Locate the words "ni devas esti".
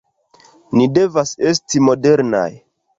0.79-1.85